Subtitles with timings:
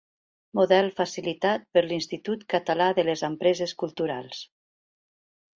[0.59, 4.45] Model facilitat per l'Institut Català de les Empreses Culturals.